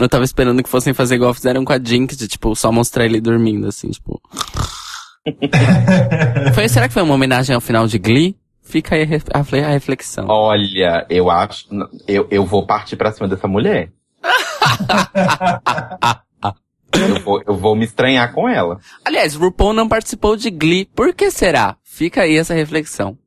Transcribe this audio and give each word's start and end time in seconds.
Eu 0.00 0.08
tava 0.08 0.24
esperando 0.24 0.62
que 0.62 0.68
fossem 0.68 0.94
fazer 0.94 1.16
igual 1.16 1.34
fizeram 1.34 1.64
com 1.64 1.72
a 1.72 1.78
Jinx, 1.78 2.16
de 2.16 2.28
tipo, 2.28 2.54
só 2.54 2.70
mostrar 2.70 3.04
ele 3.04 3.20
dormindo, 3.20 3.66
assim, 3.66 3.90
tipo. 3.90 4.20
foi, 6.54 6.68
será 6.68 6.86
que 6.86 6.94
foi 6.94 7.02
uma 7.02 7.14
homenagem 7.14 7.54
ao 7.54 7.60
final 7.60 7.86
de 7.86 7.98
Glee? 7.98 8.36
Fica 8.62 8.94
aí 8.94 9.02
a, 9.02 9.38
a 9.38 9.70
reflexão. 9.70 10.26
Olha, 10.28 11.06
eu 11.08 11.30
acho. 11.30 11.66
Eu, 12.06 12.28
eu 12.30 12.44
vou 12.44 12.66
partir 12.66 12.96
pra 12.96 13.10
cima 13.10 13.26
dessa 13.26 13.48
mulher. 13.48 13.90
eu, 16.92 17.20
vou, 17.24 17.42
eu 17.46 17.56
vou 17.56 17.74
me 17.74 17.84
estranhar 17.84 18.32
com 18.32 18.48
ela. 18.48 18.78
Aliás, 19.04 19.34
RuPaul 19.34 19.72
não 19.72 19.88
participou 19.88 20.36
de 20.36 20.50
Glee. 20.50 20.84
Por 20.84 21.14
que 21.14 21.30
será? 21.30 21.76
Fica 21.82 22.22
aí 22.22 22.36
essa 22.36 22.54
reflexão. 22.54 23.18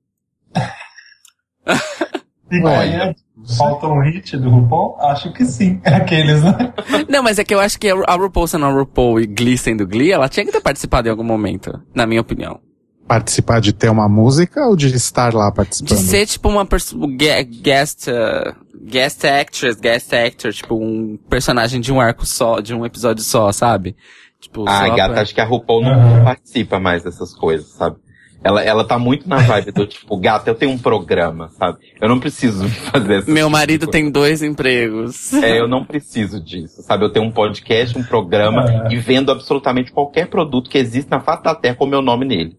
Aí, 2.51 3.15
falta 3.57 3.87
um 3.87 4.01
hit 4.01 4.37
do 4.37 4.49
RuPaul? 4.49 4.97
Acho 4.99 5.31
que 5.31 5.45
sim. 5.45 5.79
Aqueles, 5.85 6.43
né? 6.43 6.73
Não, 7.09 7.23
mas 7.23 7.39
é 7.39 7.43
que 7.43 7.53
eu 7.53 7.59
acho 7.59 7.79
que 7.79 7.89
a 7.89 8.15
RuPaul 8.15 8.47
sendo 8.47 8.65
a 8.65 8.71
RuPaul 8.71 9.19
e 9.19 9.27
Glee 9.27 9.57
sendo 9.57 9.87
Glee, 9.87 10.11
ela 10.11 10.29
tinha 10.29 10.45
que 10.45 10.51
ter 10.51 10.61
participado 10.61 11.07
em 11.07 11.11
algum 11.11 11.23
momento, 11.23 11.81
na 11.93 12.05
minha 12.05 12.21
opinião 12.21 12.59
participar 13.07 13.59
de 13.59 13.73
ter 13.73 13.89
uma 13.89 14.07
música 14.07 14.65
ou 14.67 14.73
de 14.73 14.87
estar 14.87 15.33
lá 15.33 15.51
participando? 15.51 15.97
De 15.97 16.03
ser 16.05 16.25
tipo 16.25 16.47
uma 16.47 16.65
guest 16.65 18.07
uh, 18.07 18.55
guest 18.85 19.25
actress, 19.25 19.79
guest 19.79 20.13
actor, 20.13 20.53
tipo 20.53 20.75
um 20.75 21.17
personagem 21.29 21.81
de 21.81 21.91
um 21.91 21.99
arco 21.99 22.25
só, 22.25 22.59
de 22.59 22.73
um 22.73 22.85
episódio 22.85 23.23
só, 23.23 23.51
sabe? 23.51 23.95
Tipo, 24.39 24.65
ah, 24.67 24.89
gata, 24.89 25.13
pra... 25.13 25.21
acho 25.21 25.35
que 25.35 25.41
a 25.41 25.45
RuPaul 25.45 25.83
não, 25.83 25.91
uhum. 25.91 26.23
participa 26.23 26.79
mais 26.79 27.03
dessas 27.03 27.33
coisas, 27.33 27.67
sabe? 27.67 27.97
Ela, 28.43 28.63
ela 28.63 28.83
tá 28.83 28.97
muito 28.97 29.29
na 29.29 29.37
vibe 29.37 29.71
do 29.71 29.85
tipo, 29.87 30.17
gata, 30.17 30.49
eu 30.49 30.55
tenho 30.55 30.71
um 30.71 30.77
programa, 30.77 31.49
sabe? 31.49 31.77
Eu 32.01 32.09
não 32.09 32.19
preciso 32.19 32.67
fazer 32.91 33.19
isso. 33.19 33.31
Meu 33.31 33.49
marido 33.49 33.87
tem 33.87 34.09
dois 34.09 34.41
empregos. 34.41 35.31
É, 35.33 35.59
eu 35.59 35.67
não 35.67 35.85
preciso 35.85 36.43
disso, 36.43 36.81
sabe? 36.81 37.05
Eu 37.05 37.11
tenho 37.11 37.25
um 37.25 37.31
podcast, 37.31 37.97
um 37.97 38.03
programa 38.03 38.65
é. 38.87 38.93
e 38.93 38.97
vendo 38.97 39.31
absolutamente 39.31 39.91
qualquer 39.91 40.27
produto 40.27 40.69
que 40.69 40.77
existe 40.77 41.09
na 41.09 41.19
face 41.19 41.43
da 41.43 41.53
Terra 41.53 41.75
com 41.75 41.85
o 41.85 41.89
meu 41.89 42.01
nome 42.01 42.25
nele. 42.25 42.57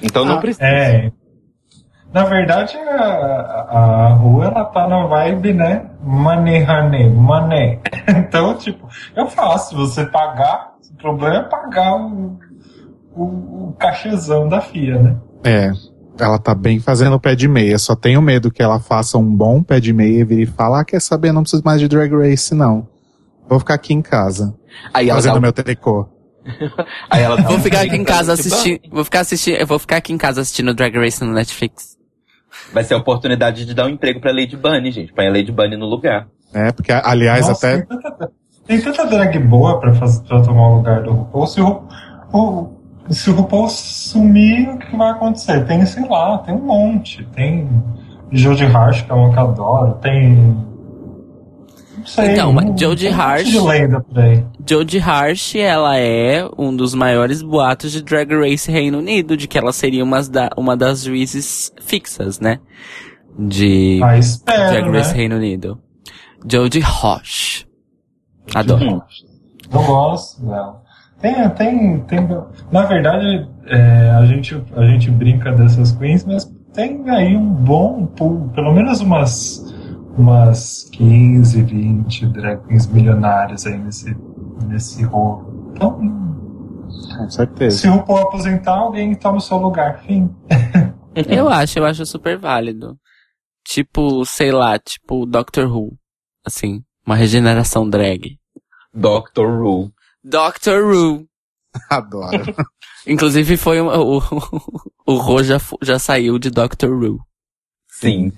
Então 0.00 0.24
não 0.24 0.36
ah, 0.36 0.40
precisa. 0.40 0.64
É. 0.64 1.12
Na 2.12 2.24
verdade, 2.24 2.76
a, 2.76 3.66
a, 3.70 4.08
rua 4.10 4.44
ela 4.44 4.64
tá 4.66 4.86
na 4.86 5.04
vibe, 5.06 5.52
né? 5.52 5.90
Money, 6.00 6.62
honey, 6.62 7.08
money. 7.08 7.80
Então, 8.06 8.56
tipo, 8.56 8.88
eu 9.16 9.26
faço. 9.26 9.70
Se 9.70 9.74
você 9.74 10.06
pagar, 10.06 10.74
o 10.92 10.96
problema 10.96 11.36
é 11.36 11.42
pagar 11.42 11.96
o, 11.96 12.38
o, 13.14 13.68
o 13.68 13.76
cachezão 13.78 14.48
da 14.48 14.60
FIA, 14.60 15.00
né? 15.00 15.16
É. 15.44 15.72
Ela 16.18 16.38
tá 16.38 16.54
bem 16.54 16.78
fazendo 16.78 17.14
o 17.14 17.20
pé 17.20 17.34
de 17.34 17.48
meia. 17.48 17.76
Só 17.78 17.96
tenho 17.96 18.22
medo 18.22 18.50
que 18.50 18.62
ela 18.62 18.78
faça 18.78 19.18
um 19.18 19.34
bom 19.34 19.62
pé 19.62 19.80
de 19.80 19.92
meia 19.92 20.20
e 20.20 20.24
vire 20.24 20.42
e 20.42 20.46
falar, 20.46 20.80
ah, 20.80 20.84
quer 20.84 21.00
saber, 21.00 21.32
não 21.32 21.42
preciso 21.42 21.62
mais 21.64 21.80
de 21.80 21.88
drag 21.88 22.12
race, 22.14 22.54
não. 22.54 22.86
Vou 23.48 23.58
ficar 23.58 23.74
aqui 23.74 23.92
em 23.92 24.00
casa. 24.00 24.54
Aí 24.92 25.08
fazendo 25.08 25.40
meu 25.40 25.52
tricô. 25.52 26.08
Aí 27.10 27.22
ela 27.22 27.40
vou 27.40 27.58
ficar 27.58 27.80
aqui 27.82 27.96
em 27.96 28.04
casa 28.04 28.34
assistindo, 28.34 28.80
vou 28.90 29.02
ficar 29.02 29.20
assistindo, 29.20 29.56
eu 29.56 29.66
vou 29.66 29.78
ficar 29.78 29.96
aqui 29.96 30.12
em 30.12 30.18
casa 30.18 30.42
assistindo 30.42 30.74
Drag 30.74 30.94
Race 30.94 31.24
no 31.24 31.32
Netflix. 31.32 31.96
Vai 32.72 32.84
ser 32.84 32.94
a 32.94 32.98
oportunidade 32.98 33.64
de 33.64 33.74
dar 33.74 33.86
um 33.86 33.90
emprego 33.90 34.20
pra 34.20 34.32
Lady 34.32 34.56
Bunny, 34.56 34.90
gente. 34.90 35.12
Põe 35.12 35.26
a 35.26 35.30
Lady 35.30 35.50
Bunny 35.50 35.76
no 35.76 35.86
lugar. 35.86 36.28
É, 36.52 36.70
porque, 36.70 36.92
aliás, 36.92 37.48
Nossa, 37.48 37.66
até. 37.66 37.82
Tem 37.82 37.98
tanta, 38.00 38.32
tem 38.66 38.80
tanta 38.80 39.06
drag 39.06 39.38
boa 39.40 39.80
pra, 39.80 39.94
fazer, 39.94 40.22
pra 40.24 40.42
tomar 40.42 40.68
o 40.68 40.76
lugar 40.76 41.02
do 41.02 41.12
RuPaul. 41.12 41.46
Se 41.46 41.60
o, 41.60 41.82
o, 42.32 42.72
se 43.10 43.30
o 43.30 43.34
RuPaul 43.34 43.68
sumir, 43.68 44.68
o 44.68 44.78
que 44.78 44.96
vai 44.96 45.10
acontecer? 45.10 45.64
Tem, 45.66 45.84
sei 45.86 46.08
lá, 46.08 46.38
tem 46.38 46.54
um 46.54 46.64
monte. 46.64 47.24
Tem 47.34 47.68
Jodie 48.32 48.66
Harsh, 48.66 49.02
que 49.02 49.12
é 49.12 49.14
uma 49.14 49.32
que 49.32 49.38
eu 49.38 49.42
adoro. 49.42 49.94
Tem 49.94 50.56
sei. 52.04 52.32
Então, 52.32 52.50
um, 52.50 52.78
Jodie 52.78 53.08
Harsh. 53.08 53.52
Jodie 54.66 54.98
Harsh, 54.98 55.56
ela 55.56 55.98
é 55.98 56.48
um 56.56 56.74
dos 56.74 56.94
maiores 56.94 57.42
boatos 57.42 57.92
de 57.92 58.02
Drag 58.02 58.32
Race 58.32 58.70
Reino 58.70 58.98
Unido, 58.98 59.36
de 59.36 59.48
que 59.48 59.58
ela 59.58 59.72
seria 59.72 60.04
uma, 60.04 60.22
da, 60.22 60.50
uma 60.56 60.76
das 60.76 61.04
juízes 61.04 61.72
fixas, 61.80 62.40
né? 62.40 62.60
De 63.38 64.00
ah, 64.02 64.18
espero, 64.18 64.72
Drag 64.72 64.90
Race 64.90 65.10
né? 65.10 65.16
Reino 65.16 65.36
Unido. 65.36 65.78
Jodie 66.46 66.82
Harsh. 66.82 67.66
Adoro. 68.54 69.02
Não 69.72 69.84
gosto 69.84 70.44
dela. 70.44 70.83
Tem, 71.24 71.48
tem, 71.48 72.00
tem. 72.00 72.18
Na 72.70 72.84
verdade, 72.84 73.48
é, 73.64 74.10
a, 74.10 74.26
gente, 74.26 74.62
a 74.76 74.84
gente 74.84 75.10
brinca 75.10 75.52
dessas 75.52 75.90
queens, 75.92 76.22
mas 76.22 76.44
tem 76.74 77.08
aí 77.08 77.34
um 77.34 77.48
bom 77.48 78.04
pool, 78.04 78.50
pelo 78.50 78.74
menos 78.74 79.00
umas 79.00 79.74
umas 80.18 80.84
15, 80.92 81.62
20 81.62 82.26
drag 82.26 82.66
queens 82.66 82.86
milionárias 82.86 83.64
aí 83.64 83.78
nesse, 83.78 84.14
nesse 84.66 85.02
rolo. 85.02 85.72
Então, 85.74 85.98
com 87.16 87.30
certeza. 87.30 87.78
Se 87.78 87.88
o 87.88 87.92
RuPaul 87.92 88.18
aposentar, 88.18 88.74
alguém 88.74 89.14
toma 89.14 89.38
o 89.38 89.40
seu 89.40 89.56
lugar. 89.56 90.00
Fim. 90.00 90.28
eu 91.26 91.48
acho, 91.48 91.78
eu 91.78 91.86
acho 91.86 92.04
super 92.04 92.36
válido. 92.36 92.98
Tipo, 93.66 94.26
sei 94.26 94.52
lá, 94.52 94.78
tipo 94.78 95.24
Doctor 95.24 95.74
Who. 95.74 95.96
Assim, 96.44 96.82
uma 97.06 97.16
regeneração 97.16 97.88
drag. 97.88 98.38
Doctor 98.92 99.62
Who. 99.62 99.93
Doctor 100.24 100.84
Who. 100.84 101.26
Adoro. 101.90 102.54
Inclusive 103.06 103.56
foi 103.58 103.80
o, 103.80 103.88
o, 104.18 104.22
o 105.06 105.14
Ro 105.16 105.42
já, 105.42 105.60
já 105.82 105.98
saiu 105.98 106.38
de 106.38 106.50
Doctor 106.50 106.90
Who. 106.90 107.18
Sim. 108.00 108.32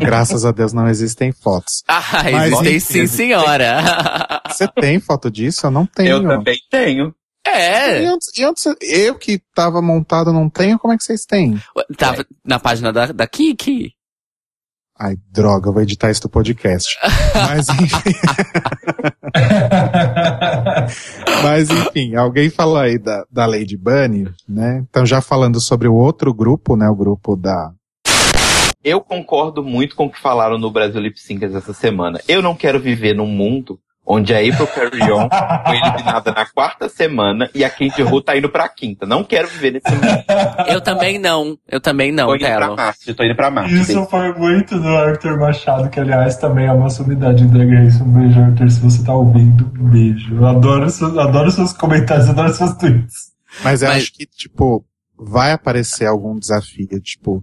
Graças 0.00 0.44
a 0.44 0.52
Deus 0.52 0.72
não 0.72 0.88
existem 0.88 1.30
fotos. 1.30 1.82
Ah, 1.86 2.02
Mas, 2.32 2.52
existem 2.62 3.06
sim, 3.06 3.06
senhora. 3.06 4.40
Você 4.48 4.66
tem 4.68 4.98
foto 4.98 5.30
disso? 5.30 5.66
Eu 5.66 5.70
não 5.70 5.84
tenho. 5.84 6.16
Eu 6.16 6.22
também 6.22 6.58
tenho. 6.70 7.14
É. 7.46 8.02
E 8.02 8.06
antes, 8.06 8.38
e 8.38 8.42
antes, 8.42 8.64
eu 8.80 9.14
que 9.16 9.38
tava 9.54 9.82
montado 9.82 10.32
não 10.32 10.48
tenho, 10.48 10.78
como 10.78 10.94
é 10.94 10.96
que 10.96 11.04
vocês 11.04 11.26
têm? 11.26 11.60
Tava 11.96 12.22
é. 12.22 12.24
na 12.44 12.58
página 12.58 12.90
da, 12.90 13.12
da 13.12 13.26
Kiki. 13.26 13.92
Ai, 14.98 15.14
droga, 15.30 15.68
eu 15.68 15.74
vou 15.74 15.82
editar 15.82 16.10
isso 16.10 16.22
do 16.22 16.30
podcast. 16.30 16.96
Mas 17.34 17.68
enfim. 17.68 18.14
Mas 21.42 21.70
enfim, 21.70 22.14
alguém 22.16 22.50
falou 22.50 22.78
aí 22.78 22.98
da, 22.98 23.24
da 23.30 23.46
Lady 23.46 23.76
Bunny, 23.76 24.28
né? 24.48 24.84
Então 24.88 25.04
já 25.04 25.20
falando 25.20 25.60
sobre 25.60 25.88
o 25.88 25.94
outro 25.94 26.32
grupo, 26.32 26.76
né? 26.76 26.88
O 26.88 26.94
grupo 26.94 27.36
da 27.36 27.72
eu 28.86 29.00
concordo 29.00 29.64
muito 29.64 29.96
com 29.96 30.06
o 30.06 30.10
que 30.10 30.20
falaram 30.20 30.58
no 30.58 30.70
Brasil 30.70 31.00
Lip 31.00 31.18
essa 31.42 31.72
semana. 31.72 32.20
Eu 32.28 32.40
não 32.40 32.54
quero 32.54 32.78
viver 32.78 33.16
num 33.16 33.26
mundo 33.26 33.80
onde 34.06 34.32
a 34.32 34.38
April 34.38 34.66
Carrion 34.68 35.28
foi 35.66 35.76
eliminada 35.76 36.30
na 36.32 36.46
quarta 36.46 36.88
semana 36.88 37.50
e 37.54 37.64
a 37.64 37.70
Kate 37.70 38.02
Hu 38.02 38.20
tá 38.20 38.36
indo 38.36 38.48
pra 38.48 38.68
quinta. 38.68 39.04
Não 39.04 39.24
quero 39.24 39.48
viver 39.48 39.72
nesse 39.72 39.90
mundo. 39.90 40.24
Eu 40.68 40.80
também 40.80 41.18
não. 41.18 41.58
Eu 41.66 41.80
também 41.80 42.12
não, 42.12 42.28
tô 42.28 42.36
indo 42.36 42.44
Telo. 42.44 42.74
Pra 42.74 42.76
Marte, 42.76 43.14
tô 43.14 43.24
indo 43.24 43.34
pra 43.34 43.50
Marte. 43.50 43.74
Isso 43.74 44.06
foi 44.06 44.32
muito 44.34 44.78
do 44.78 44.88
Arthur 44.88 45.38
Machado, 45.38 45.90
que 45.90 45.98
aliás 45.98 46.36
também 46.36 46.66
é 46.66 46.72
uma 46.72 46.88
sumidade 46.88 47.44
de 47.44 47.52
Drag 47.52 47.68
Race. 47.68 48.02
Um 48.02 48.12
beijo, 48.12 48.40
Arthur, 48.40 48.70
se 48.70 48.80
você 48.80 49.04
tá 49.04 49.14
ouvindo. 49.14 49.70
Um 49.78 49.90
beijo. 49.90 50.36
Eu 50.36 50.46
adoro, 50.46 50.88
seus, 50.88 51.18
adoro 51.18 51.50
seus 51.50 51.72
comentários, 51.72 52.28
adoro 52.28 52.52
seus 52.54 52.74
tweets. 52.74 53.32
Mas 53.64 53.82
eu 53.82 53.88
Mas... 53.88 54.02
acho 54.02 54.12
que, 54.12 54.26
tipo, 54.26 54.84
vai 55.18 55.52
aparecer 55.52 56.06
algum 56.06 56.38
desafio, 56.38 57.00
tipo, 57.00 57.42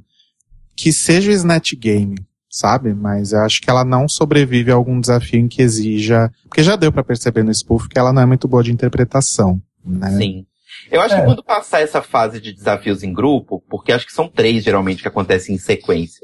que 0.75 0.93
seja 0.93 1.31
o 1.31 1.33
Snatch 1.33 1.73
Game, 1.75 2.15
sabe? 2.53 2.93
Mas 2.93 3.33
eu 3.33 3.39
acho 3.39 3.59
que 3.59 3.69
ela 3.69 3.83
não 3.83 4.07
sobrevive 4.07 4.71
a 4.71 4.75
algum 4.75 4.99
desafio 4.99 5.39
em 5.39 5.47
que 5.47 5.63
exija. 5.63 6.31
Porque 6.43 6.61
já 6.61 6.75
deu 6.75 6.91
para 6.91 7.03
perceber 7.03 7.41
no 7.41 7.51
spoof 7.51 7.89
que 7.89 7.97
ela 7.97 8.13
não 8.13 8.21
é 8.21 8.25
muito 8.27 8.47
boa 8.47 8.63
de 8.63 8.71
interpretação, 8.71 9.59
né? 9.83 10.11
Sim. 10.11 10.45
Eu 10.91 11.01
acho 11.01 11.15
é. 11.15 11.19
que 11.19 11.25
quando 11.25 11.43
passar 11.43 11.81
essa 11.81 12.01
fase 12.01 12.39
de 12.39 12.53
desafios 12.53 13.01
em 13.01 13.11
grupo, 13.11 13.63
porque 13.67 13.91
acho 13.91 14.05
que 14.05 14.13
são 14.13 14.27
três 14.27 14.63
geralmente 14.63 15.01
que 15.01 15.07
acontecem 15.07 15.55
em 15.55 15.57
sequência, 15.57 16.21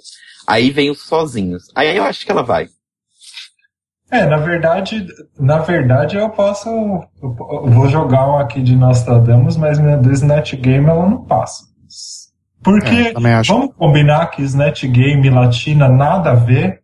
aí 0.47 0.69
vem 0.69 0.91
os 0.91 1.01
sozinhos. 1.01 1.63
Aí 1.75 1.97
eu 1.97 2.03
acho 2.03 2.23
que 2.23 2.31
ela 2.31 2.44
vai. 2.44 2.67
É, 4.11 4.25
na 4.25 4.38
verdade, 4.38 5.07
na 5.40 5.59
verdade 5.59 6.17
eu 6.17 6.29
posso, 6.29 6.70
eu 6.70 7.35
vou 7.72 7.87
jogar 7.87 8.28
um 8.28 8.37
aqui 8.37 8.61
de 8.61 8.76
Nostradamus, 8.76 9.58
mas 9.58 9.79
do 9.79 10.11
Snatch 10.11 10.53
Game 10.55 10.87
ela 10.87 11.09
não 11.09 11.26
passa. 11.26 11.64
Porque 12.64 13.14
é, 13.16 13.41
vamos 13.47 13.73
combinar 13.76 14.28
que 14.28 14.41
Snatch 14.41 14.85
Game 14.85 15.29
Latina 15.29 15.88
nada 15.88 16.32
a 16.32 16.35
ver. 16.35 16.82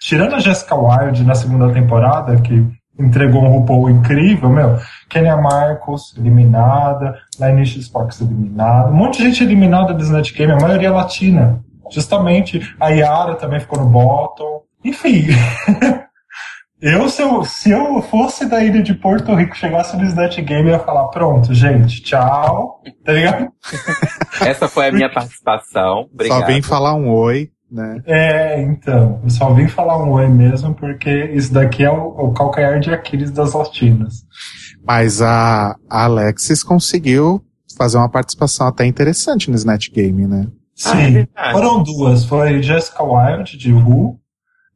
Tirando 0.00 0.36
a 0.36 0.40
Jessica 0.40 0.74
Wilde 0.74 1.24
na 1.24 1.34
segunda 1.34 1.72
temporada, 1.72 2.40
que 2.40 2.64
entregou 2.98 3.42
um 3.42 3.48
RuPaul 3.48 3.90
incrível, 3.90 4.48
meu. 4.48 4.78
Kenya 5.08 5.36
Marcos 5.36 6.16
eliminada, 6.16 7.18
Lainish 7.38 7.80
Sparks 7.82 8.20
eliminada, 8.20 8.90
um 8.90 8.94
monte 8.94 9.18
de 9.18 9.24
gente 9.24 9.42
eliminada 9.42 9.94
do 9.94 10.02
Snatch 10.02 10.34
Game, 10.34 10.52
a 10.52 10.56
maioria 10.56 10.92
latina. 10.92 11.60
Justamente, 11.90 12.74
a 12.78 12.90
Yara 12.90 13.34
também 13.34 13.60
ficou 13.60 13.80
no 13.80 13.86
bottom. 13.86 14.62
Enfim. 14.84 15.26
Eu 16.80 17.08
se, 17.08 17.20
eu, 17.20 17.44
se 17.44 17.70
eu 17.70 18.00
fosse 18.02 18.46
da 18.46 18.62
ilha 18.62 18.80
de 18.82 18.94
Porto 18.94 19.34
Rico, 19.34 19.56
chegasse 19.56 19.96
no 19.96 20.04
Snatch 20.04 20.38
Game, 20.38 20.68
eu 20.68 20.76
ia 20.76 20.78
falar, 20.78 21.08
pronto, 21.08 21.52
gente, 21.52 22.00
tchau, 22.02 22.80
tá 23.04 23.12
ligado? 23.12 23.48
Essa 24.40 24.68
foi 24.68 24.88
a 24.88 24.92
minha 24.92 25.10
participação, 25.12 26.08
obrigado. 26.12 26.40
Só 26.40 26.46
vim 26.46 26.62
falar 26.62 26.94
um 26.94 27.10
oi, 27.10 27.50
né? 27.70 28.00
É, 28.06 28.62
então, 28.62 29.20
eu 29.24 29.30
só 29.30 29.52
vim 29.52 29.66
falar 29.66 30.00
um 30.02 30.12
oi 30.12 30.28
mesmo 30.28 30.72
porque 30.72 31.10
isso 31.34 31.52
daqui 31.52 31.84
é 31.84 31.90
o, 31.90 32.10
o 32.10 32.32
calcanhar 32.32 32.78
de 32.78 32.92
Aquiles 32.92 33.32
das 33.32 33.54
Latinas. 33.54 34.24
Mas 34.86 35.20
a, 35.20 35.74
a 35.90 36.04
Alexis 36.04 36.62
conseguiu 36.62 37.42
fazer 37.76 37.98
uma 37.98 38.08
participação 38.08 38.68
até 38.68 38.86
interessante 38.86 39.50
no 39.50 39.56
Snatch 39.56 39.90
Game, 39.90 40.26
né? 40.26 40.46
Sim, 40.76 41.26
ah, 41.34 41.50
é 41.50 41.52
foram 41.52 41.82
duas. 41.82 42.24
Foi 42.24 42.62
Jessica 42.62 43.02
Wilde, 43.02 43.58
de 43.58 43.72
Who, 43.72 44.16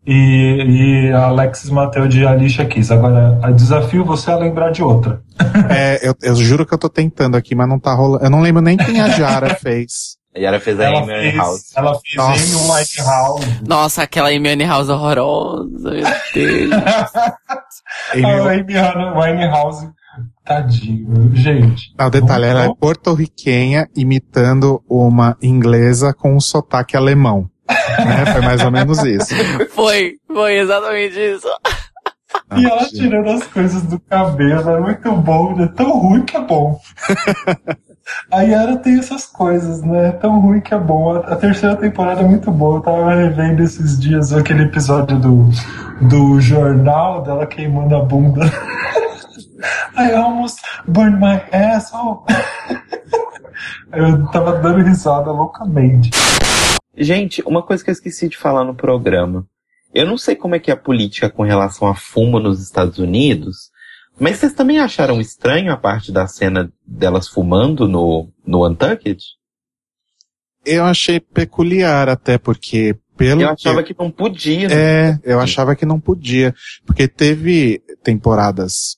e, 0.07 1.07
e 1.09 1.13
a 1.13 1.27
Alexis 1.27 1.71
Mateu 1.71 2.09
de 2.09 2.27
Alicia 2.27 2.67
Keys. 2.67 2.91
Agora, 2.91 3.39
a 3.43 3.51
desafio 3.51 4.05
você 4.05 4.31
a 4.31 4.37
lembrar 4.37 4.71
de 4.71 4.83
outra. 4.83 5.23
É, 5.69 6.07
eu, 6.07 6.15
eu 6.23 6.37
juro 6.37 6.67
que 6.67 6.75
eu 6.75 6.79
tô 6.79 6.89
tentando 6.89 7.37
aqui, 7.37 7.55
mas 7.55 7.69
não 7.69 7.79
tá 7.79 7.95
rolando. 7.95 8.25
Eu 8.25 8.31
não 8.31 8.41
lembro 8.41 8.63
nem 8.63 8.77
quem 8.77 9.01
a 9.01 9.09
Jara 9.09 9.55
fez. 9.61 10.17
A 10.35 10.39
Yara 10.39 10.61
fez 10.61 10.81
a 10.81 10.85
ela 10.85 11.01
Amy 11.01 11.31
House. 11.37 11.77
Ela 11.77 11.99
fez 12.01 12.17
Nossa. 12.17 12.43
Amy 12.43 12.55
Winehouse. 12.55 13.61
Nossa, 13.67 14.03
aquela 14.03 14.29
Amy 14.29 14.49
Winehouse 14.49 14.91
horrorosa, 14.91 15.91
meu 15.91 16.05
Deus. 16.35 16.73
a 16.73 18.53
Amy 18.53 18.75
Winehouse, 19.15 19.91
tadinho, 20.45 21.35
gente. 21.35 21.93
Ah, 21.99 22.07
o 22.07 22.11
detalhe, 22.11 22.47
ela 22.47 22.65
é 22.65 22.75
porto-riquenha 22.75 23.87
imitando 23.95 24.83
uma 24.89 25.37
inglesa 25.43 26.15
com 26.15 26.35
um 26.35 26.41
sotaque 26.41 26.97
alemão. 26.97 27.52
Né? 28.05 28.27
Foi 28.33 28.41
mais 28.41 28.63
ou 28.63 28.71
menos 28.71 29.03
isso. 29.05 29.35
Foi, 29.71 30.15
foi 30.27 30.59
exatamente 30.59 31.19
isso. 31.19 31.49
E 32.57 32.65
ela 32.67 32.85
tirando 32.87 33.31
as 33.31 33.47
coisas 33.47 33.83
do 33.83 33.99
cabelo, 34.01 34.71
é 34.71 34.81
muito 34.81 35.13
bom, 35.13 35.61
é 35.61 35.67
tão 35.69 35.91
ruim 35.99 36.25
que 36.25 36.37
é 36.37 36.41
bom. 36.41 36.79
A 38.31 38.43
Yara 38.43 38.77
tem 38.77 38.99
essas 38.99 39.27
coisas, 39.27 39.81
né? 39.83 40.13
Tão 40.13 40.41
ruim 40.41 40.61
que 40.61 40.75
é 40.75 40.79
bom. 40.79 41.17
A, 41.17 41.37
terceira 41.37 41.77
temporada 41.77 42.23
é 42.23 42.25
muito 42.25 42.51
boa. 42.51 42.79
Eu 42.79 42.83
tava 42.83 43.15
revendo 43.15 43.63
esses 43.63 43.99
dias 43.99 44.33
aquele 44.33 44.65
episódio 44.65 45.19
do, 45.19 45.49
do 46.01 46.41
jornal 46.41 47.23
dela 47.23 47.47
queimando 47.47 47.95
a 47.95 48.01
bunda. 48.01 48.45
I 49.97 50.13
almost 50.15 50.61
burned 50.89 51.21
my 51.21 51.41
asshole. 51.53 52.25
Eu 53.93 54.27
tava 54.29 54.59
dando 54.59 54.83
risada 54.83 55.31
loucamente. 55.31 56.11
Gente, 56.97 57.43
uma 57.47 57.63
coisa 57.63 57.83
que 57.83 57.91
eu 57.91 57.93
esqueci 57.93 58.29
de 58.29 58.37
falar 58.37 58.65
no 58.65 58.75
programa. 58.75 59.47
Eu 59.95 60.07
não 60.07 60.17
sei 60.17 60.35
como 60.35 60.55
é 60.55 60.59
que 60.59 60.71
é 60.71 60.75
a 60.75 60.77
política 60.77 61.29
com 61.29 61.43
relação 61.43 61.89
a 61.89 61.95
fumo 61.95 62.39
nos 62.39 62.63
Estados 62.63 62.99
Unidos, 62.99 63.71
mas 64.19 64.39
vocês 64.39 64.53
também 64.53 64.79
acharam 64.79 65.21
estranho 65.21 65.73
a 65.73 65.77
parte 65.77 66.13
da 66.13 66.27
cena 66.27 66.73
delas 66.87 67.29
fumando 67.29 67.89
no, 67.89 68.31
no 68.47 68.67
Untucked? 68.67 69.23
Eu 70.65 70.85
achei 70.85 71.19
peculiar 71.19 72.09
até, 72.09 72.39
porque 72.39 72.97
pelo 73.17 73.43
Eu 73.43 73.51
achava 73.51 73.83
que, 73.83 73.95
que 73.95 74.01
não 74.01 74.11
podia. 74.11 74.69
Né? 74.69 74.75
É, 74.75 75.21
eu 75.25 75.41
achava 75.41 75.75
que 75.75 75.85
não 75.85 76.01
podia. 76.01 76.55
Porque 76.87 77.09
teve 77.09 77.83
temporadas, 78.03 78.97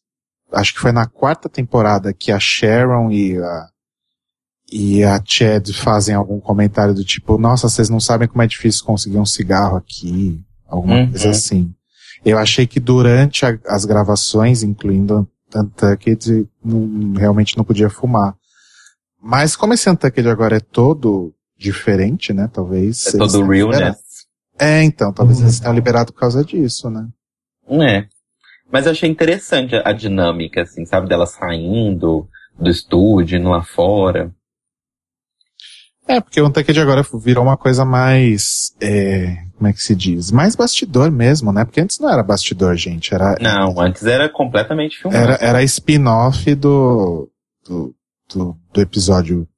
acho 0.53 0.75
que 0.75 0.81
foi 0.81 0.93
na 0.93 1.07
quarta 1.07 1.49
temporada 1.49 2.13
que 2.13 2.31
a 2.31 2.39
Sharon 2.39 3.11
e 3.11 3.37
a, 3.39 3.67
e 4.77 5.05
a 5.05 5.23
Chad 5.25 5.71
fazem 5.73 6.17
algum 6.17 6.41
comentário 6.41 6.93
do 6.93 7.05
tipo, 7.05 7.39
nossa, 7.39 7.69
vocês 7.69 7.89
não 7.89 8.01
sabem 8.01 8.27
como 8.27 8.43
é 8.43 8.47
difícil 8.49 8.85
conseguir 8.85 9.19
um 9.19 9.25
cigarro 9.25 9.77
aqui. 9.77 10.43
Alguma 10.67 10.97
uhum. 10.97 11.11
coisa 11.11 11.31
assim. 11.31 11.73
Eu 12.25 12.37
achei 12.39 12.67
que 12.67 12.81
durante 12.81 13.47
a, 13.47 13.57
as 13.69 13.85
gravações, 13.85 14.65
incluindo 14.65 15.29
Untucked, 15.55 16.49
não, 16.65 17.13
realmente 17.13 17.57
não 17.57 17.63
podia 17.63 17.89
fumar. 17.89 18.35
Mas 19.23 19.55
como 19.55 19.75
esse 19.75 19.89
Untucked 19.89 20.29
agora 20.29 20.57
é 20.57 20.61
todo 20.61 21.33
diferente, 21.57 22.33
né? 22.33 22.51
Talvez. 22.53 23.15
É 23.15 23.17
todo 23.17 23.47
real, 23.47 23.71
né? 23.71 23.95
É, 24.59 24.83
então, 24.83 25.13
talvez 25.13 25.39
uhum. 25.39 25.45
eles 25.45 25.61
tenham 25.61 25.75
liberado 25.75 26.13
por 26.13 26.19
causa 26.19 26.45
disso, 26.45 26.91
né? 26.91 27.07
É. 27.81 28.07
Mas 28.73 28.87
eu 28.87 28.91
achei 28.91 29.09
interessante 29.09 29.77
a 29.77 29.93
dinâmica, 29.93 30.63
assim, 30.63 30.85
sabe? 30.85 31.09
Dela 31.09 31.27
saindo 31.27 32.29
do 32.59 32.69
estúdio, 32.69 33.39
indo 33.39 33.51
lá 33.51 33.63
fora. 33.63 34.35
É, 36.07 36.21
porque 36.21 36.41
o 36.41 36.47
Untucked 36.47 36.79
agora 36.79 37.05
virou 37.15 37.45
uma 37.45 37.57
coisa 37.57 37.85
mais, 37.85 38.75
é, 38.81 39.39
como 39.57 39.69
é 39.69 39.73
que 39.73 39.83
se 39.83 39.95
diz? 39.95 40.31
Mais 40.31 40.55
bastidor 40.55 41.11
mesmo, 41.11 41.51
né? 41.53 41.65
Porque 41.65 41.81
antes 41.81 41.99
não 41.99 42.11
era 42.11 42.23
bastidor, 42.23 42.77
gente, 42.77 43.15
era... 43.15 43.37
Não, 43.41 43.81
antes 43.81 44.05
era 44.05 44.29
completamente 44.29 44.99
filmado. 44.99 45.23
Era, 45.23 45.39
era 45.41 45.63
spin-off 45.63 46.55
do, 46.55 47.31
do, 47.67 47.95
do, 48.33 48.57
do, 48.73 48.81
episódio 48.81 49.49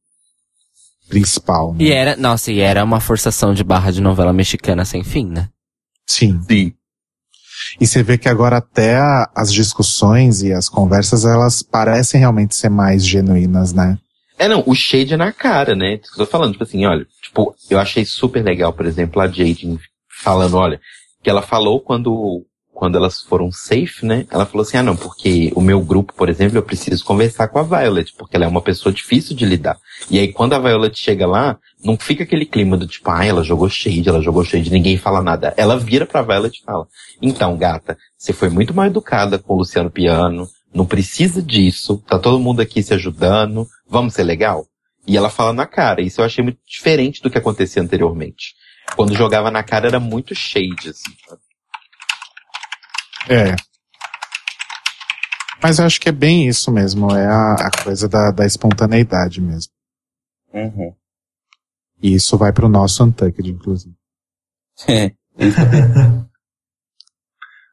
principal. 1.09 1.73
Né? 1.73 1.85
E 1.85 1.93
era, 1.93 2.17
nossa, 2.17 2.53
e 2.53 2.61
era 2.61 2.85
uma 2.85 3.01
forçação 3.01 3.53
de 3.53 3.65
barra 3.65 3.91
de 3.91 4.01
novela 4.01 4.33
mexicana 4.33 4.85
sem 4.85 5.03
fim, 5.03 5.27
né? 5.27 5.49
Sim. 6.07 6.41
Sim. 6.49 6.73
E 7.81 7.87
você 7.87 8.03
vê 8.03 8.17
que 8.17 8.29
agora 8.29 8.59
até 8.59 8.97
a, 8.97 9.29
as 9.35 9.53
discussões 9.53 10.43
e 10.43 10.53
as 10.53 10.69
conversas, 10.69 11.25
elas 11.25 11.63
parecem 11.63 12.21
realmente 12.21 12.55
ser 12.55 12.69
mais 12.69 13.05
genuínas, 13.05 13.73
né? 13.73 13.99
É, 14.39 14.49
não, 14.49 14.63
o 14.67 14.75
shade 14.75 15.15
é 15.15 15.17
na 15.17 15.33
cara, 15.33 15.75
né? 15.75 15.99
Tô 16.17 16.27
falando, 16.27 16.53
tipo 16.53 16.65
assim, 16.65 16.85
olha, 16.85 17.07
tipo, 17.23 17.55
eu 17.71 17.79
achei 17.79 18.05
super 18.05 18.45
legal, 18.45 18.73
por 18.73 18.85
exemplo, 18.85 19.21
a 19.21 19.27
Jade 19.27 19.79
falando, 20.23 20.57
olha, 20.57 20.81
que 21.23 21.31
ela 21.31 21.41
falou 21.41 21.81
quando, 21.81 22.45
quando 22.73 22.97
elas 22.97 23.23
foram 23.23 23.51
safe, 23.51 24.05
né? 24.05 24.27
Ela 24.31 24.45
falou 24.45 24.63
assim, 24.63 24.77
ah 24.77 24.83
não, 24.83 24.95
porque 24.95 25.51
o 25.55 25.63
meu 25.63 25.81
grupo, 25.81 26.13
por 26.13 26.29
exemplo, 26.29 26.59
eu 26.59 26.63
preciso 26.63 27.03
conversar 27.03 27.49
com 27.49 27.59
a 27.59 27.63
Violet, 27.63 28.13
porque 28.17 28.37
ela 28.37 28.45
é 28.45 28.49
uma 28.49 28.61
pessoa 28.61 28.93
difícil 28.93 29.35
de 29.35 29.47
lidar. 29.47 29.79
E 30.11 30.19
aí 30.19 30.31
quando 30.33 30.53
a 30.53 30.59
Violet 30.59 30.99
chega 30.99 31.27
lá, 31.27 31.59
não 31.83 31.97
fica 31.97 32.25
aquele 32.25 32.45
clima 32.45 32.77
do 32.77 32.87
tipo, 32.87 33.11
ah, 33.11 33.25
ela 33.25 33.43
jogou 33.43 33.71
shade, 33.71 34.07
ela 34.07 34.21
jogou 34.21 34.45
shade, 34.45 34.71
ninguém 34.71 34.99
fala 34.99 35.23
nada. 35.23 35.55
Ela 35.57 35.79
vira 35.79 36.05
pra 36.05 36.21
Violet 36.21 36.59
e 36.59 36.65
fala, 36.65 36.87
então, 37.23 37.57
gata, 37.57 37.97
você 38.17 38.35
foi 38.35 38.51
muito 38.51 38.75
mal 38.75 38.87
educada 38.87 39.39
com 39.39 39.55
o 39.55 39.59
Luciano 39.59 39.91
Piano, 39.91 40.47
não 40.77 40.85
precisa 40.85 41.43
disso, 41.43 41.97
tá 42.07 42.19
todo 42.19 42.39
mundo 42.39 42.61
aqui 42.61 42.83
se 42.83 42.93
ajudando, 42.93 43.67
vamos 43.89 44.13
ser 44.13 44.25
legal? 44.25 44.67
E 45.07 45.17
ela 45.17 45.31
fala 45.31 45.53
na 45.53 45.67
cara, 45.67 46.03
isso 46.03 46.21
eu 46.21 46.25
achei 46.27 46.45
muito 46.45 46.59
diferente 46.67 47.23
do 47.23 47.31
que 47.31 47.39
acontecia 47.39 47.83
anteriormente. 47.83 48.55
Quando 48.95 49.15
jogava 49.15 49.51
na 49.51 49.63
cara 49.63 49.89
era 49.89 49.99
muito 49.99 50.35
shade, 50.35 50.91
assim. 50.91 51.17
É. 53.29 53.57
Mas 55.63 55.79
eu 55.79 55.87
acho 55.87 55.99
que 55.99 56.11
é 56.11 56.13
bem 56.13 56.47
isso 56.47 56.71
mesmo, 56.71 57.11
é 57.11 57.27
a, 57.27 57.55
a 57.55 57.71
coisa 57.83 58.07
da, 58.07 58.31
da 58.31 58.45
espontaneidade 58.45 59.41
mesmo. 59.41 59.73
Uhum. 60.53 60.95
E 62.03 62.15
isso 62.15 62.37
vai 62.37 62.53
pro 62.53 62.69
nosso 62.69 63.03
Untucked, 63.03 63.49
inclusive. 63.51 63.95
É. 64.87 65.11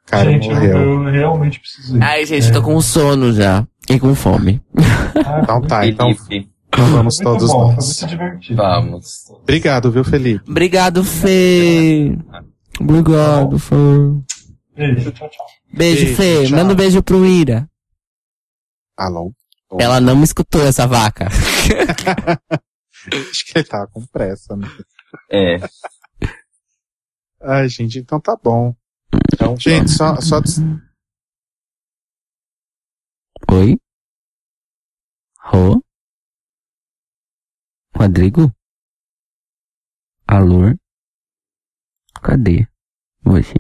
Cara, 0.06 0.32
gente. 0.32 0.48
Eu, 0.48 0.58
eu, 0.58 1.04
realmente 1.12 1.60
preciso 1.60 1.98
ir. 1.98 2.04
Ai, 2.04 2.26
gente, 2.26 2.50
é. 2.50 2.52
tô 2.52 2.62
com 2.62 2.80
sono 2.82 3.34
já. 3.34 3.66
E 3.90 4.00
com 4.00 4.16
fome. 4.16 4.62
Ah, 5.26 5.40
então 5.42 5.62
tá, 5.62 5.86
então. 5.86 6.16
Vamos 6.76 7.18
todos 7.18 7.52
bom, 7.52 7.74
nós. 7.74 8.06
Vamos. 8.52 9.30
Obrigado, 9.30 9.92
viu, 9.92 10.04
Felipe? 10.04 10.50
Obrigado, 10.50 11.04
Fê. 11.04 12.18
Obrigado, 12.80 13.60
Fê. 13.60 13.76
Beijo, 14.76 15.12
tchau, 15.12 15.30
tchau. 15.30 15.45
Beijo, 15.72 16.06
beijo 16.06 16.16
Fê. 16.16 16.48
Tchau. 16.48 16.57
Manda 16.57 16.74
um 16.74 16.76
beijo 16.76 17.04
pro 17.04 17.26
Ira. 17.26 17.69
Alô? 18.98 19.31
Ela 19.80 20.00
não 20.00 20.16
me 20.16 20.24
escutou, 20.24 20.66
essa 20.66 20.88
vaca. 20.88 21.28
Acho 23.12 23.45
que 23.45 23.57
ele 23.57 23.66
tava 23.66 23.88
com 23.88 24.06
pressa, 24.06 24.56
né? 24.56 24.68
É. 25.31 25.57
Ai, 27.42 27.68
gente, 27.68 28.00
então 28.00 28.19
tá 28.19 28.38
bom. 28.42 28.74
Então, 29.34 29.56
gente, 29.60 29.92
só, 29.92 30.16
só. 30.20 30.42
Oi? 33.52 33.78
Rô? 35.40 35.82
Rodrigo? 37.96 38.52
Alô? 40.28 40.74
Cadê 42.22 42.68
você? 43.24 43.54